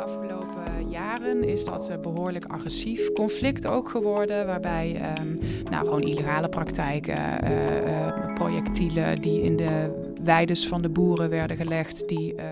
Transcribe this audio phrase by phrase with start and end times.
[0.00, 4.46] afgelopen jaren is dat een behoorlijk agressief conflict ook geworden.
[4.46, 5.38] Waarbij um,
[5.70, 9.90] nou, gewoon illegale praktijken, uh, uh, projectielen die in de
[10.24, 12.08] weides van de boeren werden gelegd.
[12.08, 12.44] Die, uh...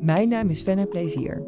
[0.00, 1.42] Mijn naam is Fenne Plezier.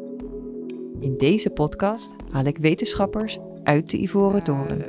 [0.99, 4.83] In deze podcast haal ik wetenschappers uit de Ivoren Toren.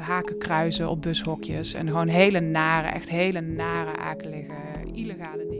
[0.00, 4.52] haken kruisen op bushokjes en gewoon hele nare, echt hele nare, akelige,
[4.92, 5.57] illegale dingen.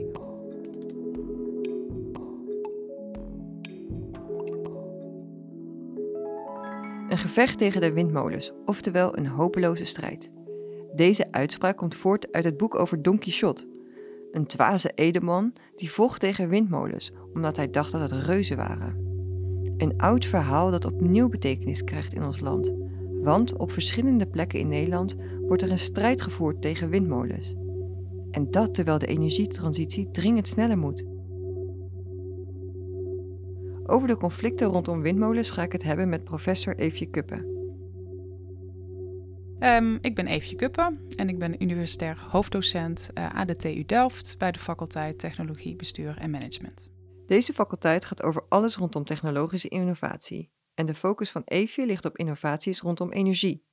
[7.09, 10.31] Een gevecht tegen de windmolens, oftewel een hopeloze strijd.
[10.95, 13.69] Deze uitspraak komt voort uit het boek over Don Quixote,
[14.33, 19.07] een dwaze edelman die vocht tegen windmolens omdat hij dacht dat het reuzen waren.
[19.77, 22.73] Een oud verhaal dat opnieuw betekenis krijgt in ons land,
[23.23, 27.55] want op verschillende plekken in Nederland wordt er een strijd gevoerd tegen windmolens.
[28.31, 31.05] En dat terwijl de energietransitie dringend sneller moet.
[33.91, 37.57] Over de conflicten rondom windmolens ga ik het hebben met professor Eefje Kuppen.
[39.61, 44.35] Um, ik ben Eefje Kuppen en ik ben universitair hoofddocent uh, aan de TU Delft
[44.39, 46.93] bij de faculteit Technologie, Bestuur en Management.
[47.27, 50.51] Deze faculteit gaat over alles rondom technologische innovatie.
[50.75, 53.68] En de focus van Eefje ligt op innovaties rondom energie.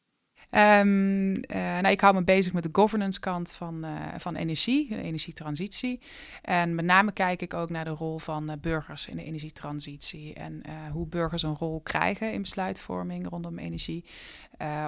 [0.52, 4.90] Um, uh, nou, ik hou me bezig met de governance kant van, uh, van energie,
[4.90, 6.02] de energietransitie.
[6.42, 10.34] En met name kijk ik ook naar de rol van uh, burgers in de energietransitie.
[10.34, 14.06] En hoe burgers een rol krijgen in besluitvorming rondom energie.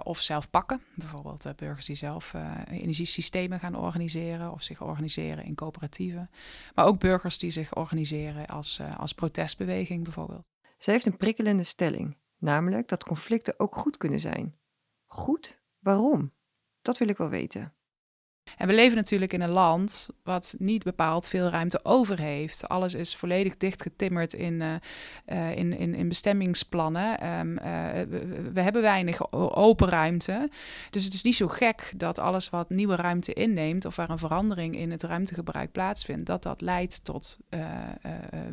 [0.03, 0.81] of zelf pakken.
[0.95, 2.33] Bijvoorbeeld burgers die zelf
[2.69, 6.29] energiesystemen gaan organiseren of zich organiseren in coöperatieven.
[6.75, 10.45] Maar ook burgers die zich organiseren als, als protestbeweging bijvoorbeeld.
[10.77, 14.55] Zij heeft een prikkelende stelling, namelijk dat conflicten ook goed kunnen zijn.
[15.07, 15.59] Goed?
[15.79, 16.31] Waarom?
[16.81, 17.77] Dat wil ik wel weten.
[18.57, 22.67] En we leven natuurlijk in een land wat niet bepaald veel ruimte over heeft.
[22.67, 27.39] Alles is volledig dichtgetimmerd in, uh, in, in, in, bestemmingsplannen.
[27.39, 30.49] Um, uh, we, we, hebben weinig open ruimte.
[30.89, 34.17] Dus het is niet zo gek dat alles wat nieuwe ruimte inneemt, of waar een
[34.17, 37.59] verandering in het ruimtegebruik plaatsvindt, dat dat leidt tot uh,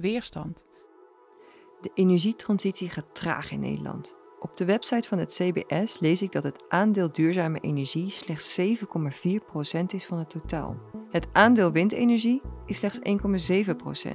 [0.01, 0.67] weerstand.
[1.81, 4.15] De energietransitie gaat traag in Nederland.
[4.45, 8.67] Op de website van het CBS lees ik dat het aandeel duurzame energie slechts 7,4%
[9.87, 10.77] is van het totaal.
[11.11, 12.99] Het aandeel windenergie is slechts
[14.09, 14.11] 1,7%.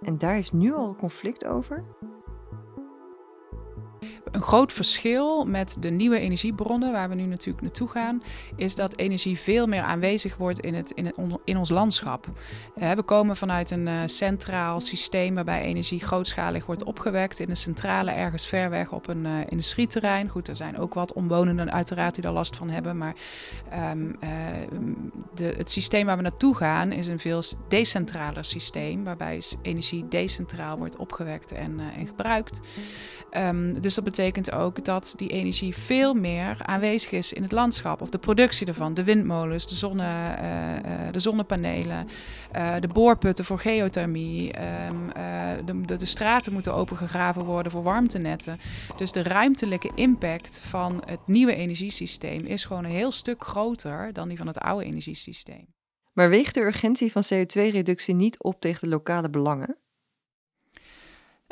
[0.00, 1.84] En daar is nu al conflict over?
[4.42, 8.22] Een groot verschil met de nieuwe energiebronnen, waar we nu natuurlijk naartoe gaan,
[8.56, 11.14] is dat energie veel meer aanwezig wordt in, het, in,
[11.44, 12.26] in ons landschap.
[12.76, 17.56] Eh, we komen vanuit een uh, centraal systeem waarbij energie grootschalig wordt opgewekt in een
[17.56, 20.28] centrale ergens ver weg op een uh, industrieterrein.
[20.28, 23.14] Goed, er zijn ook wat omwonenden uiteraard die daar last van hebben, maar
[23.92, 24.16] um,
[25.34, 30.78] de, het systeem waar we naartoe gaan is een veel decentraler systeem, waarbij energie decentraal
[30.78, 32.60] wordt opgewekt en, en gebruikt.
[33.36, 38.00] Um, dus dat betekent ook dat die energie veel meer aanwezig is in het landschap.
[38.00, 42.06] Of de productie ervan, de windmolens, de, zonne, uh, uh, de zonnepanelen,
[42.56, 44.52] uh, de boorputten voor geothermie.
[45.64, 48.58] De, de, de, straten moeten opengegraven worden voor warmtenetten.
[48.96, 54.28] Dus de ruimtelijke impact van het nieuwe energiesysteem is gewoon een heel stuk groter dan
[54.28, 55.66] die van het oude energiesysteem.
[56.12, 59.76] Maar weegt de urgentie van CO2-reductie niet op tegen de lokale belangen?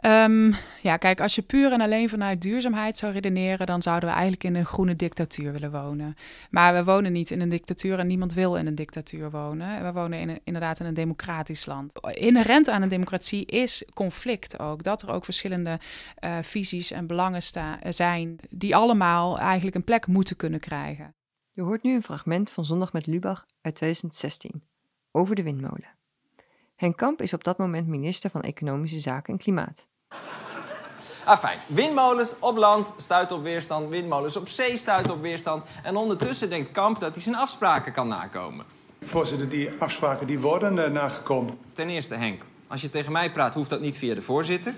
[0.06, 4.15] Um, ja, kijk, als je puur en alleen vanuit duurzaamheid zou redeneren, dan zouden we
[4.15, 6.15] eigenlijk in een groene dictatuur willen wonen.
[6.50, 9.83] Maar we wonen niet in een dictatuur en niemand wil in een dictatuur wonen.
[9.83, 12.00] We wonen in een, inderdaad in een democratisch land.
[12.16, 14.83] Inherent aan een democratie is conflict ook.
[14.83, 15.78] Dat er ook verschillende
[16.25, 17.43] uh, visies en belangen
[17.89, 21.15] zijn, die allemaal eigenlijk een plek moeten kunnen krijgen.
[21.53, 24.62] Je hoort nu een fragment van Zondag met Lubach uit 2016
[25.10, 25.99] over de windmolen.
[26.77, 29.89] Henk Kamp is op dat moment minister van Economische Zaken en Klimaat.
[31.31, 31.59] Ah, fijn.
[31.67, 33.89] Windmolens op land stuiten op weerstand.
[33.89, 35.65] Windmolens op zee stuiten op weerstand.
[35.83, 38.65] En ondertussen denkt Kamp dat hij zijn afspraken kan nakomen.
[39.05, 41.59] Voorzitter, die afspraken die worden uh, nagekomen.
[41.73, 44.73] Ten eerste, Henk, als je tegen mij praat, hoeft dat niet via de voorzitter.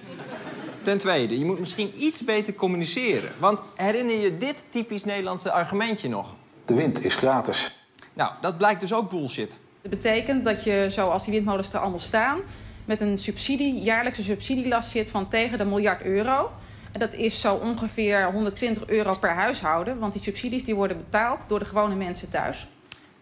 [0.82, 3.32] Ten tweede, je moet misschien iets beter communiceren.
[3.38, 6.35] Want herinner je dit typisch Nederlandse argumentje nog?
[6.65, 7.87] De wind is gratis.
[8.12, 9.56] Nou, dat blijkt dus ook bullshit.
[9.82, 12.41] Dat betekent dat je, zoals die windmolens er allemaal staan,
[12.84, 16.50] met een subsidie, jaarlijkse subsidielast zit van tegen de miljard euro.
[16.93, 21.40] En dat is zo ongeveer 120 euro per huishouden, want die subsidies die worden betaald
[21.49, 22.67] door de gewone mensen thuis.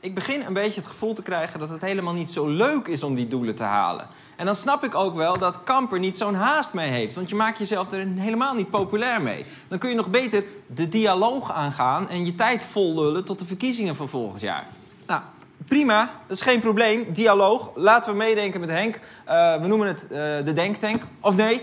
[0.02, 3.02] Ik begin een beetje het gevoel te krijgen dat het helemaal niet zo leuk is
[3.02, 4.06] om die doelen te halen.
[4.36, 7.14] En dan snap ik ook wel dat Kamper niet zo'n haast mee heeft.
[7.14, 9.46] Want je maakt jezelf er helemaal niet populair mee.
[9.68, 13.46] Dan kun je nog beter de dialoog aangaan en je tijd vol lullen tot de
[13.46, 14.66] verkiezingen van volgend jaar.
[15.06, 15.20] Nou,
[15.68, 17.12] Prima, dat is geen probleem.
[17.12, 17.70] Dialoog.
[17.74, 18.94] Laten we meedenken met Henk.
[19.28, 21.02] Uh, we noemen het uh, de denktank.
[21.20, 21.62] Of nee?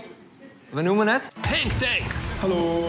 [0.70, 1.30] We noemen het...
[1.40, 2.12] Henk Tank.
[2.40, 2.84] Hallo.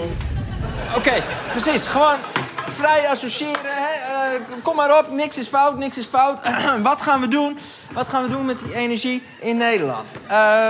[0.96, 1.88] Oké, precies.
[1.88, 2.18] Gewoon
[2.66, 3.62] vrij associëren.
[3.64, 4.34] Hè?
[4.36, 6.42] Eh, kom maar op, niks is fout, niks is fout.
[6.82, 7.58] wat gaan we doen?
[7.92, 10.08] Wat gaan we doen met die energie in Nederland?
[10.24, 10.70] Uh,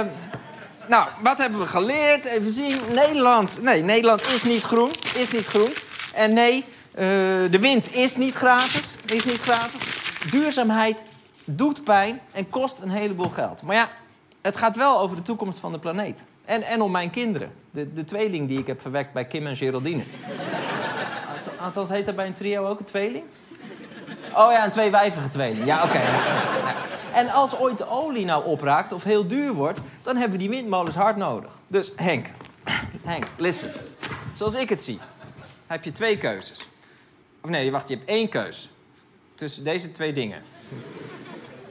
[0.87, 2.25] nou, wat hebben we geleerd?
[2.25, 2.79] Even zien.
[2.93, 3.61] Nederland.
[3.61, 4.91] Nee, Nederland is niet groen.
[5.15, 5.73] Is niet groen.
[6.13, 6.65] En nee,
[6.95, 7.05] uh,
[7.51, 8.97] de wind is niet gratis.
[9.05, 9.88] Is niet gratis.
[10.31, 11.05] Duurzaamheid
[11.45, 13.61] doet pijn en kost een heleboel geld.
[13.61, 13.89] Maar ja,
[14.41, 16.25] het gaat wel over de toekomst van de planeet.
[16.45, 17.51] En, en om mijn kinderen.
[17.71, 20.03] De, de tweeling die ik heb verwekt bij Kim en Geraldine.
[21.59, 23.23] Althans, heet dat bij een trio ook een tweeling?
[24.33, 25.65] Oh ja, een tweewijvige tweeling.
[25.65, 26.01] Ja, oké.
[27.13, 29.79] En als ooit de olie nou opraakt of heel duur wordt...
[30.01, 31.53] dan hebben we die windmolens hard nodig.
[31.67, 32.27] Dus Henk,
[33.03, 33.71] Henk, listen.
[34.33, 34.99] Zoals ik het zie,
[35.67, 36.67] heb je twee keuzes.
[37.41, 38.69] Of nee, wacht, je hebt één keus.
[39.39, 40.41] Tussen deze twee dingen.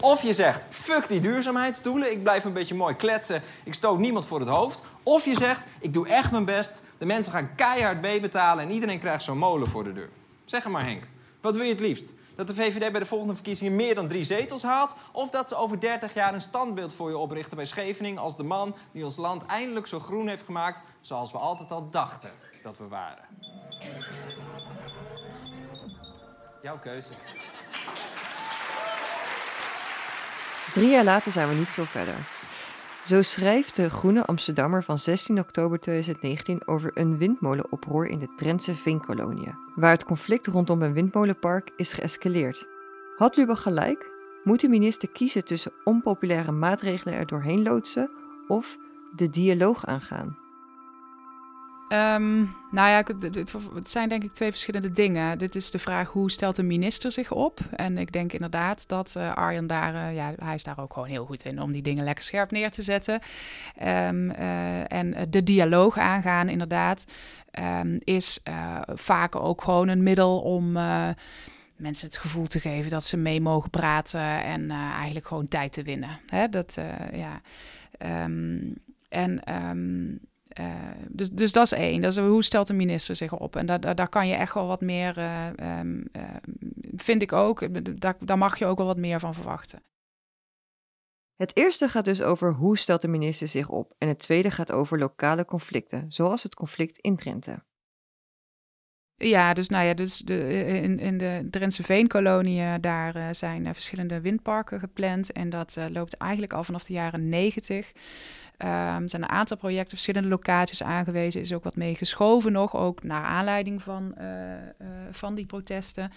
[0.01, 4.27] Of je zegt, fuck die duurzaamheidsdoelen, ik blijf een beetje mooi kletsen, ik stoot niemand
[4.27, 4.83] voor het hoofd.
[5.03, 8.99] Of je zegt, ik doe echt mijn best, de mensen gaan keihard betalen en iedereen
[8.99, 10.09] krijgt zo'n molen voor de deur.
[10.45, 11.03] Zeg maar Henk,
[11.41, 12.15] wat wil je het liefst?
[12.35, 14.95] Dat de VVD bij de volgende verkiezingen meer dan drie zetels haalt?
[15.13, 18.43] Of dat ze over 30 jaar een standbeeld voor je oprichten bij Scheveningen als de
[18.43, 22.31] man die ons land eindelijk zo groen heeft gemaakt zoals we altijd al dachten
[22.63, 23.25] dat we waren?
[26.63, 27.13] Jouw keuze.
[30.73, 32.15] Drie jaar later zijn we niet veel verder.
[33.05, 38.75] Zo schrijft de Groene Amsterdammer van 16 oktober 2019 over een windmolenoproer in de Drentse
[38.75, 42.67] Veenkolonie, waar het conflict rondom een windmolenpark is geëscaleerd.
[43.17, 44.11] Had Lubach gelijk?
[44.45, 48.11] Moet de minister kiezen tussen onpopulaire maatregelen er doorheen loodsen
[48.49, 48.77] of
[49.17, 50.48] de dialoog aangaan?
[51.93, 53.03] Um, nou ja,
[53.75, 55.39] het zijn denk ik twee verschillende dingen.
[55.39, 57.61] Dit is de vraag hoe stelt de minister zich op?
[57.77, 61.09] En ik denk inderdaad dat uh, Arjan daar, uh, ja, hij is daar ook gewoon
[61.09, 63.15] heel goed in om die dingen lekker scherp neer te zetten.
[63.15, 67.05] Um, uh, en de dialoog aangaan, inderdaad,
[67.81, 68.41] um, is
[68.95, 70.73] vaak ook gewoon een middel om
[71.77, 75.83] mensen het gevoel te geven dat ze mee mogen praten en eigenlijk gewoon tijd te
[75.83, 76.21] winnen.
[76.27, 76.49] Hè?
[76.49, 76.79] Dat,
[77.13, 77.41] ja.
[79.09, 79.43] en
[80.61, 80.75] uh,
[81.09, 82.03] dus, dus dat is één.
[82.03, 83.57] Dat is, hoe stelt de minister zich op?
[83.57, 85.47] En daar, daar kan je echt wel wat meer, uh,
[85.79, 86.23] um, uh,
[86.97, 89.83] vind ik ook, daar, daar mag je ook wel wat meer van verwachten.
[91.37, 93.95] Het eerste gaat dus over hoe stelt de minister zich op.
[93.99, 97.63] En het tweede gaat over lokale conflicten, zoals het conflict in Drenthe.
[99.15, 104.21] Ja, dus nou ja, dus de, in, in de Drentse Veenkoloniën, daar uh, zijn verschillende
[104.21, 105.33] windparken gepland.
[105.33, 107.93] En dat uh, loopt eigenlijk al vanaf de jaren negentig.
[108.65, 108.69] Um,
[109.03, 111.41] er zijn een aantal projecten, verschillende locaties aangewezen.
[111.41, 116.13] Is ook wat mee geschoven nog, ook naar aanleiding van, uh, uh, van die protesten.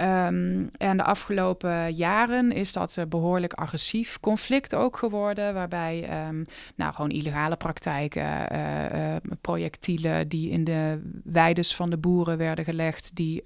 [0.00, 6.46] Um, en de afgelopen jaren is dat een behoorlijk agressief conflict ook geworden, waarbij um,
[6.74, 8.22] nou, gewoon illegale praktijken,
[8.52, 13.42] uh, uh, projectielen die in de weides van de boeren werden gelegd, die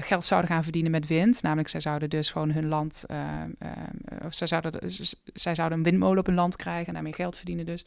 [0.00, 1.42] geld zouden gaan verdienen met wind.
[1.42, 3.04] Namelijk, zij zouden dus gewoon hun land,
[4.24, 4.72] of zij zouden,
[5.34, 7.84] zij zouden een windmolen op hun land krijgen en daarmee geld verdienen dus.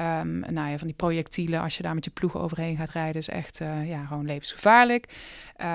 [0.00, 3.20] Um, nou ja, van die projectielen, als je daar met je ploeg overheen gaat rijden,
[3.20, 5.06] is echt uh, ja, gewoon levensgevaarlijk.
[5.60, 5.66] Uh,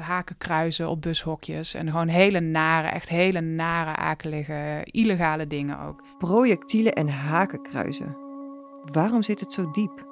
[0.00, 6.02] haken kruisen op bushokjes en gewoon hele nare, echt hele nare, akelige, illegale dingen ook.
[6.18, 8.16] Projectielen en hakenkruizen.
[8.84, 10.07] Waarom zit het zo diep?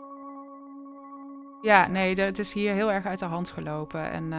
[1.62, 4.10] Ja, nee, het is hier heel erg uit de hand gelopen.
[4.10, 4.32] En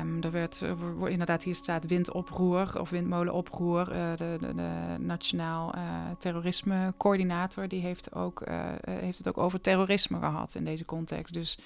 [0.00, 0.62] Um, er werd
[1.04, 3.92] inderdaad, hier staat windoproer of windmolenoproer.
[3.92, 5.82] Uh, de, de, de, Nationaal uh,
[6.18, 8.42] Terrorisme Coördinator die heeft, ook,
[8.90, 11.34] heeft het ook over terrorisme gehad in deze context.
[11.34, 11.58] Dus,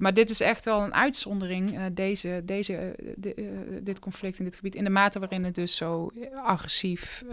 [0.00, 2.96] maar dit is echt wel een uitzondering, deze, deze,
[3.82, 4.74] dit conflict in dit gebied.
[4.74, 6.10] In de mate waarin het dus zo
[6.44, 7.24] agressief,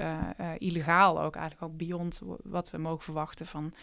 [0.58, 3.74] illegaal ook eigenlijk ook beyond wat we mogen verwachten van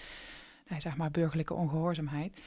[0.79, 2.39] zeg maar burgerlijke ongehoorzaamheid.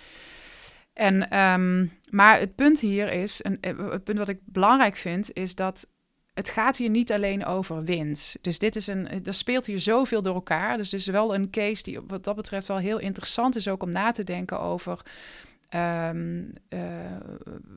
[0.93, 5.33] En, um, maar het punt hier is, en eh, het punt wat ik belangrijk vind,
[5.33, 5.87] is dat
[6.33, 8.37] het gaat hier niet alleen over winst.
[8.41, 10.77] Dus dit is een, er speelt hier zoveel door elkaar.
[10.77, 13.83] Dus het is wel een case die wat dat betreft wel heel interessant is ook
[13.83, 15.01] om na te denken over
[15.75, 16.79] Um, uh,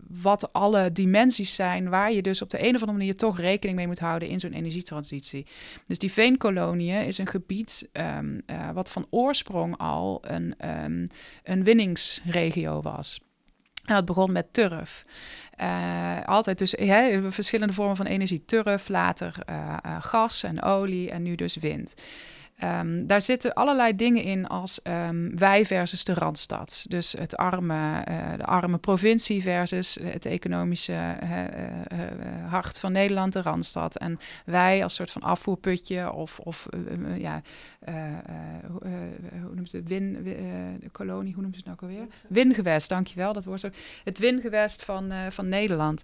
[0.08, 3.78] wat alle dimensies zijn waar je dus op de een of andere manier toch rekening
[3.78, 5.46] mee moet houden in zo'n energietransitie.
[5.86, 11.06] Dus die veenkoloniën is een gebied um, uh, wat van oorsprong al een, um,
[11.42, 13.20] een winningsregio was.
[13.84, 15.04] En dat begon met turf.
[15.62, 16.74] Uh, altijd dus
[17.28, 18.44] verschillende vormen van energie.
[18.44, 19.34] Turf, later
[20.00, 21.94] gas en olie en nu dus wind.
[22.62, 26.84] Ehm, daar zitten allerlei dingen in als ehm, wij versus de Randstad.
[26.88, 31.30] Dus het arme, uh, de arme provincie versus het economische uh,
[32.48, 33.98] hart van Nederland, de Randstad.
[33.98, 36.68] En wij als soort van afvoerputje of, of
[37.18, 37.42] ja,
[39.42, 40.22] hoe noemt het, win,
[40.80, 42.06] de kolonie, hoe noemt het nou ook alweer?
[42.28, 43.32] Wingewest, dankjewel.
[43.32, 46.02] Dat wordt ook het wingewest van, van Nederland.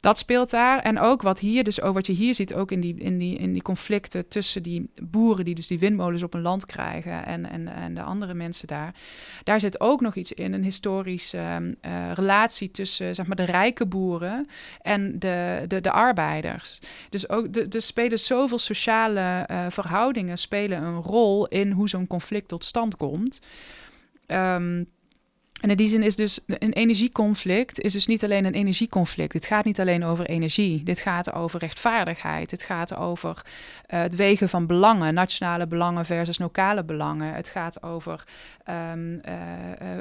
[0.00, 0.78] Dat speelt daar.
[0.78, 3.36] En ook wat hier, dus ook wat je hier ziet, ook in die, in die,
[3.36, 7.50] in die conflicten tussen die boeren die dus die windmolens op een land krijgen en,
[7.50, 8.94] en, en de andere mensen daar.
[9.44, 13.86] Daar zit ook nog iets in, een historische uh, relatie tussen zeg maar, de rijke
[13.86, 14.46] boeren
[14.82, 16.78] en de, de, de arbeiders.
[17.10, 22.06] Dus ook de, er spelen zoveel sociale uh, verhoudingen spelen een rol in hoe zo'n
[22.06, 23.40] conflict tot stand komt.
[24.26, 24.86] Um,
[25.60, 29.32] en in die zin is dus een energieconflict is dus niet alleen een energieconflict.
[29.32, 30.82] Het gaat niet alleen over energie.
[30.82, 32.50] Dit gaat over rechtvaardigheid.
[32.50, 33.42] Het gaat over
[33.94, 37.34] uh, het wegen van belangen, nationale belangen versus lokale belangen.
[37.34, 38.24] Het gaat over
[38.92, 39.20] um, uh,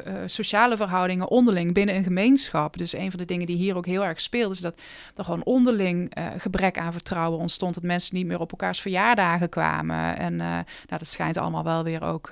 [0.07, 2.77] uh, sociale verhoudingen onderling binnen een gemeenschap.
[2.77, 4.79] Dus een van de dingen die hier ook heel erg speelt, is dat
[5.15, 7.73] er gewoon onderling gebrek aan vertrouwen ontstond.
[7.73, 10.17] Dat mensen niet meer op elkaars verjaardagen kwamen.
[10.17, 12.29] En nou, dat schijnt allemaal wel weer ook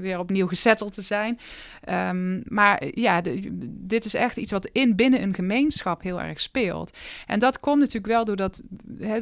[0.00, 1.38] weer opnieuw gezetteld te zijn.
[2.08, 3.20] Um, maar ja,
[3.68, 6.98] dit is echt iets wat in binnen een gemeenschap heel erg speelt.
[7.26, 8.62] En dat komt natuurlijk wel doordat,
[8.98, 9.20] hè,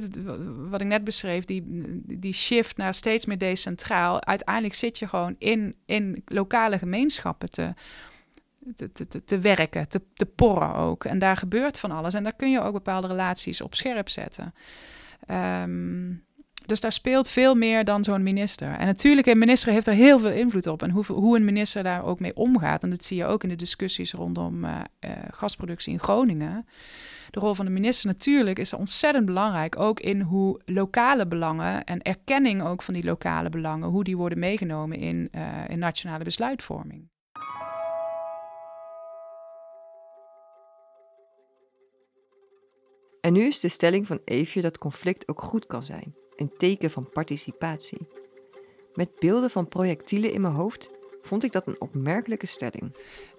[0.70, 1.62] wat ik net beschreef, die,
[2.06, 4.24] die shift naar steeds meer decentraal.
[4.24, 7.74] Uiteindelijk zit je gewoon in, in lokale gemeenschappen te,
[8.74, 11.04] te, te, te werken, te, porren ook.
[11.04, 12.14] En daar gebeurt van alles.
[12.14, 14.54] En daar kun je ook bepaalde relaties op scherp zetten.
[15.62, 16.26] Um,
[16.68, 18.70] dus daar speelt veel meer dan zo'n minister.
[18.70, 20.82] En natuurlijk, een minister heeft er heel veel invloed op.
[20.82, 22.82] En hoe, hoe een minister daar ook mee omgaat.
[22.82, 26.66] En dat zie je ook in de discussies rondom uh, uh, gasproductie in Groningen.
[27.30, 29.78] De rol van de minister natuurlijk is ontzettend belangrijk.
[29.78, 34.38] Ook in hoe lokale belangen en erkenning ook van die lokale belangen, hoe die worden
[34.38, 37.08] meegenomen in, uh, in nationale besluitvorming.
[43.20, 46.90] En nu is de stelling van Eefje dat conflict ook goed kan zijn een teken
[46.90, 48.06] van participatie.
[48.94, 50.90] Met beelden van projectielen in mijn hoofd
[51.28, 52.92] vond ik dat een opmerkelijke stelling.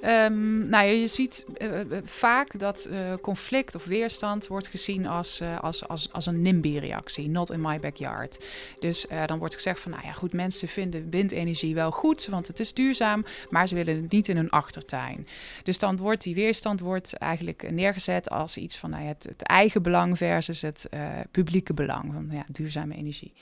[0.06, 2.90] Um, nou je ziet uh, vaak dat
[3.22, 8.46] conflict of weerstand wordt gezien als, als, als, als een NIMBY-reactie, not in my backyard.
[8.80, 12.60] Dus dan wordt gezegd van, nou ja, goed, mensen vinden windenergie wel goed, want het
[12.60, 15.28] is duurzaam, maar ze willen het niet in hun achtertuin.
[15.64, 19.42] Dus dan wordt die weerstand wordt eigenlijk neergezet als iets van nou ja, het, het
[19.42, 20.90] eigen belang versus het
[21.32, 23.34] publieke belang van ja, duurzame energie.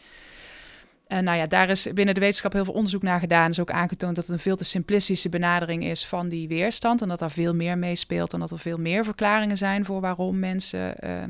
[1.07, 3.49] En nou ja, daar is binnen de wetenschap heel veel onderzoek naar gedaan.
[3.49, 7.01] Is ook aangetoond dat het een veel te simplistische benadering is van die weerstand.
[7.01, 10.39] En dat daar veel meer meespeelt en dat er veel meer verklaringen zijn voor waarom
[10.39, 11.27] mensen uh, uh,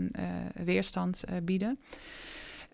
[0.64, 1.80] weerstand uh, bieden.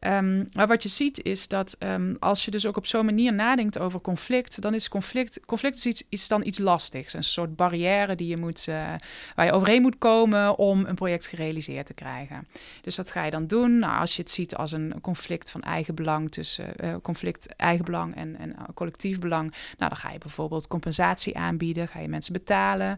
[0.08, 3.34] Um, maar wat je ziet is dat um, als je dus ook op zo'n manier
[3.34, 7.14] nadenkt over conflict, dan is conflict, conflict is iets, dan iets lastigs.
[7.14, 8.94] Een soort barrière die je moet, uh,
[9.36, 12.48] waar je overheen moet komen om een project gerealiseerd te krijgen.
[12.82, 13.80] Dus wat ga je dan doen?
[13.80, 17.86] Nou, als je het ziet als een conflict van eigen belang tussen uh, conflict eigen
[17.86, 22.34] belang en, en collectief belang, nou, dan ga je bijvoorbeeld compensatie aanbieden, ga je mensen
[22.34, 22.98] betalen,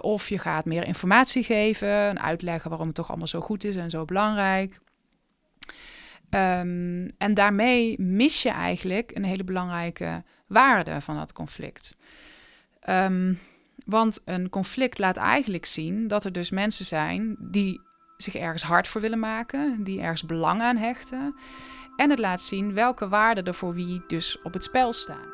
[0.00, 3.76] of je gaat meer informatie geven en uitleggen waarom het toch allemaal zo goed is
[3.76, 4.78] en zo belangrijk.
[6.34, 11.94] Um, en daarmee mis je eigenlijk een hele belangrijke waarde van dat conflict.
[12.88, 13.38] Um,
[13.84, 17.80] want een conflict laat eigenlijk zien dat er dus mensen zijn die
[18.16, 21.34] zich ergens hard voor willen maken, die ergens belang aan hechten.
[21.96, 25.28] En het laat zien welke waarden er voor wie dus op het spel staan.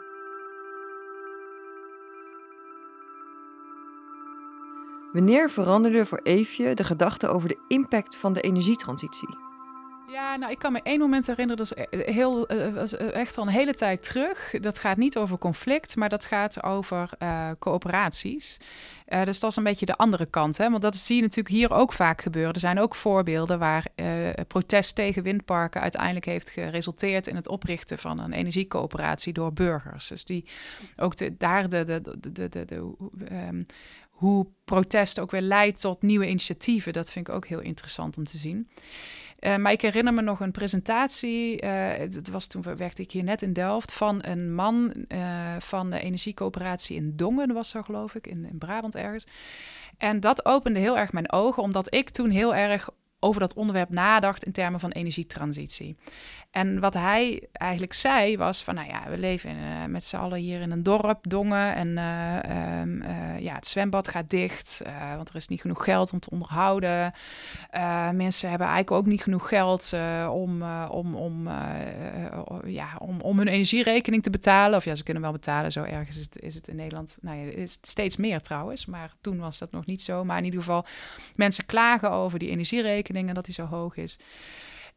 [5.13, 9.46] Wanneer veranderde voor Eefje de gedachte over de impact van de energietransitie?
[10.13, 13.47] Ja, nou, ik kan me één moment herinneren, dat is e-, heel, uh, echt al
[13.47, 14.55] een hele tijd terug.
[14.61, 17.11] Dat gaat niet over conflict, maar dat gaat over
[17.59, 18.57] coöperaties.
[19.25, 20.59] Dus dat is een beetje de andere kant.
[20.59, 20.71] Hè?
[20.71, 22.55] Want dat zie je natuurlijk hier ook vaak gebeuren.
[22.55, 23.85] Er zijn ook voorbeelden waar
[24.47, 30.09] protest tegen windparken uiteindelijk heeft geresulteerd in het oprichten van een energiecoöperatie door burgers.
[30.09, 30.45] Dus die
[30.97, 32.95] ook de, daar de, de, de, de, de,
[33.49, 33.67] um,
[34.17, 36.93] hoe protest ook weer leidt tot nieuwe initiatieven.
[36.93, 38.69] Dat vind ik ook heel interessant om te zien.
[39.41, 41.63] Uh, maar ik herinner me nog een presentatie.
[41.63, 43.93] Uh, dat was toen werkte ik hier net in Delft.
[43.93, 48.59] Van een man uh, van de energiecoöperatie in Dongen, was zo geloof ik, in, in
[48.59, 49.27] Brabant ergens.
[49.99, 52.89] En dat opende heel erg mijn ogen, omdat ik toen heel erg
[53.21, 55.97] over dat onderwerp nadacht in termen van energietransitie.
[56.57, 60.17] En wat hij eigenlijk zei was van, nou ja, we leven in, uh, met z'n
[60.17, 61.75] allen hier in een dorp, Dongen.
[61.75, 64.83] En uh, um, uh, ja, het zwembad gaat dicht,
[65.17, 67.13] want er is niet genoeg geld om te onderhouden.
[68.13, 69.93] mensen hebben eigenlijk ook niet genoeg geld
[70.31, 71.49] om, om, om,
[72.67, 74.79] ja, om, om hun energierekening te betalen.
[74.79, 77.19] Of ja, ze kunnen wel betalen, zo erg is het, is het in Nederland.
[77.21, 80.25] Nou ja, is steeds meer trouwens, maar toen was dat nog niet zo.
[80.25, 80.85] Maar in ieder geval,
[81.35, 84.19] mensen klagen over die energierekening en dat die zo hoog is.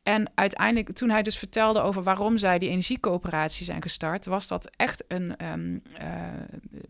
[0.10, 4.70] En uiteindelijk, toen hij dus vertelde over waarom zij die energiecoöperatie zijn gestart, was dat
[4.76, 6.28] echt een, um, uh,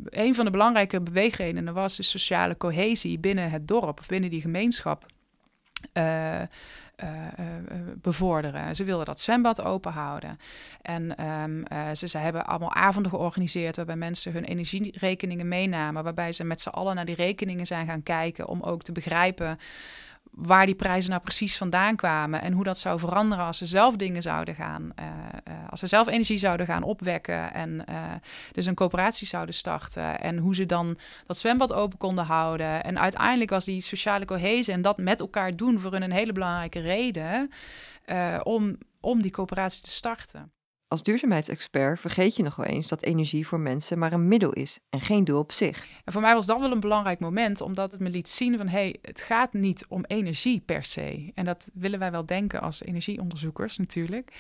[0.06, 4.42] een van de belangrijke beweegredenen was de sociale cohesie binnen het dorp of binnen die
[4.42, 5.06] gemeenschap.
[5.94, 6.46] Uh, uh,
[7.96, 8.76] bevorderen.
[8.76, 10.38] Ze wilden dat zwembad open houden.
[10.82, 11.64] En um,
[11.96, 16.70] ze, ze hebben allemaal avonden georganiseerd waarbij mensen hun energierekeningen meenamen, waarbij ze met z'n
[16.70, 19.58] allen naar die rekeningen zijn gaan kijken om ook te begrijpen
[20.32, 23.96] waar die prijzen nou precies vandaan kwamen en hoe dat zou veranderen als ze zelf
[23.96, 28.04] dingen zouden gaan, uh, uh, als ze zelf energie zouden gaan opwekken en uh,
[28.52, 32.84] dus een coöperatie zouden starten en hoe ze dan dat zwembad open konden houden.
[32.84, 36.34] En uiteindelijk was die sociale cohesie en dat met elkaar doen voor hun een hele
[36.34, 37.50] belangrijke reden
[38.44, 40.52] om, om die coöperatie te starten.
[40.90, 44.80] Als duurzaamheidsexpert vergeet je nog wel eens dat energie voor mensen maar een middel is
[44.90, 45.86] en geen doel op zich.
[46.04, 48.68] En voor mij was dat wel een belangrijk moment, omdat het me liet zien van
[48.68, 51.32] hé, hey, het gaat niet om energie per se.
[51.34, 54.34] En dat willen wij wel denken als energieonderzoekers natuurlijk.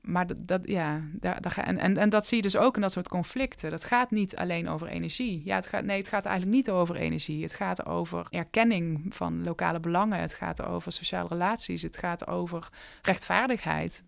[0.00, 2.80] Maar dat, dat ja, daar, daar, en, en, en dat zie je dus ook in
[2.80, 3.70] dat soort conflicten.
[3.70, 5.42] Dat gaat niet alleen over energie.
[5.44, 7.42] Ja, het gaat, nee, het gaat eigenlijk niet over energie.
[7.42, 10.18] Het gaat over erkenning van lokale belangen.
[10.18, 11.82] Het gaat over sociale relaties.
[11.82, 12.68] Het gaat over
[13.02, 14.04] rechtvaardigheid.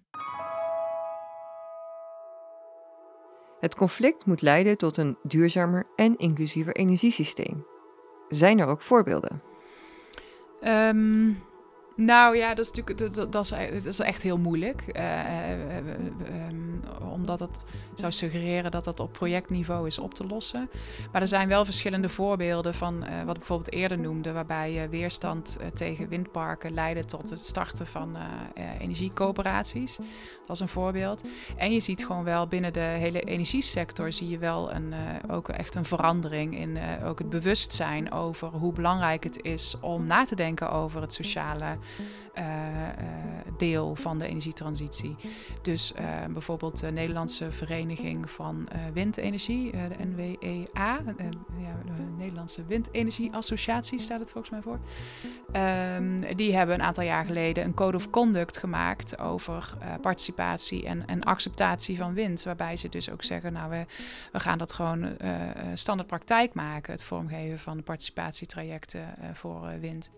[3.64, 7.66] Het conflict moet leiden tot een duurzamer en inclusiever energiesysteem.
[8.28, 9.42] Zijn er ook voorbeelden?
[10.66, 11.36] Um,
[11.96, 14.84] nou ja, dat is natuurlijk dat, is, dat is echt heel moeilijk.
[14.96, 15.50] Uh,
[16.48, 17.58] um, omdat het
[17.94, 20.70] zou suggereren dat dat op projectniveau is op te lossen.
[21.12, 25.58] Maar er zijn wel verschillende voorbeelden van uh, wat ik bijvoorbeeld eerder noemde, waarbij weerstand
[25.74, 28.16] tegen windparken leidde tot het starten van
[28.78, 29.96] energiecoöperaties.
[30.46, 31.22] Dat is een voorbeeld.
[31.56, 34.94] En je ziet gewoon wel binnen de hele energiesector zie je wel een,
[35.30, 40.24] ook echt een verandering in ook het bewustzijn over hoe belangrijk het is om na
[40.24, 41.76] te denken over het sociale
[43.56, 45.16] deel van de energietransitie.
[45.62, 50.98] Dus uh, bijvoorbeeld de Nederlandse Vereniging van Windenergie, de NWEA, ja,
[51.96, 54.78] de Nederlandse Windenergieassociatie staat het volgens mij voor.
[56.00, 61.06] Um, die hebben een aantal jaar geleden een code of conduct gemaakt over participatie en,
[61.06, 62.42] en, acceptatie van wind.
[62.42, 63.86] Waarbij ze dus ook zeggen, nou we,
[64.32, 65.16] we gaan dat gewoon
[65.74, 70.10] standaard praktijk maken, het vormgeven van participatietrajecten voor wind.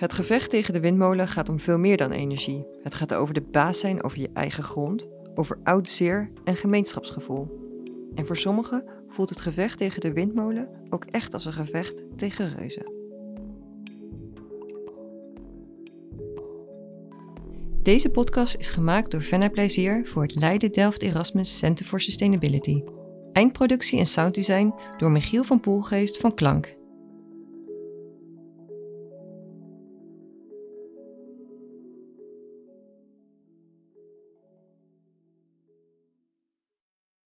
[0.00, 2.66] Het gevecht tegen de windmolen gaat om veel meer dan energie.
[2.82, 7.48] Het gaat over de baas zijn over je eigen grond, over oud zeer en gemeenschapsgevoel.
[8.14, 12.56] En voor sommigen voelt het gevecht tegen de windmolen ook echt als een gevecht tegen
[12.56, 12.92] reuzen.
[17.82, 22.82] Deze podcast is gemaakt door Venna Plezier voor het Leiden Delft Erasmus Center for Sustainability.
[23.32, 26.79] Eindproductie en sounddesign door Michiel van Poelgeest van Klank.